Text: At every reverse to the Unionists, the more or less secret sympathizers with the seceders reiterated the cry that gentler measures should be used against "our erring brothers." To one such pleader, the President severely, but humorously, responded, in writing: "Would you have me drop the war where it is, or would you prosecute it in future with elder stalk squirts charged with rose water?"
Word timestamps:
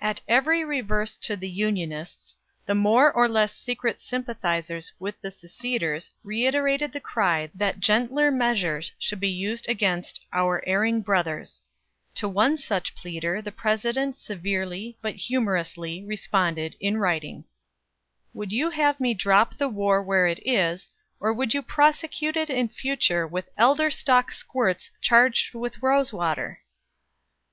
At 0.00 0.20
every 0.28 0.62
reverse 0.62 1.16
to 1.18 1.34
the 1.36 1.50
Unionists, 1.50 2.36
the 2.66 2.74
more 2.76 3.10
or 3.12 3.28
less 3.28 3.52
secret 3.52 4.00
sympathizers 4.00 4.92
with 5.00 5.20
the 5.20 5.32
seceders 5.32 6.12
reiterated 6.22 6.92
the 6.92 7.00
cry 7.00 7.50
that 7.56 7.80
gentler 7.80 8.30
measures 8.30 8.92
should 8.96 9.18
be 9.18 9.26
used 9.26 9.68
against 9.68 10.24
"our 10.32 10.62
erring 10.68 11.00
brothers." 11.00 11.62
To 12.14 12.28
one 12.28 12.58
such 12.58 12.94
pleader, 12.94 13.42
the 13.42 13.50
President 13.50 14.14
severely, 14.14 14.96
but 15.02 15.16
humorously, 15.16 16.04
responded, 16.06 16.76
in 16.78 16.98
writing: 16.98 17.42
"Would 18.32 18.52
you 18.52 18.70
have 18.70 19.00
me 19.00 19.14
drop 19.14 19.54
the 19.56 19.68
war 19.68 20.00
where 20.00 20.28
it 20.28 20.38
is, 20.46 20.90
or 21.18 21.32
would 21.32 21.54
you 21.54 21.62
prosecute 21.62 22.36
it 22.36 22.50
in 22.50 22.68
future 22.68 23.26
with 23.26 23.50
elder 23.58 23.90
stalk 23.90 24.30
squirts 24.30 24.92
charged 25.00 25.54
with 25.56 25.82
rose 25.82 26.12
water?" 26.12 26.60